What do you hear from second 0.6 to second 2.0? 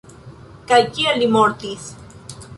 Kaj kiel li mortis?